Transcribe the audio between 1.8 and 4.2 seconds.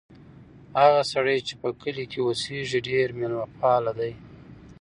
کلي کې اوسیږي ډېر مېلمه پال دی.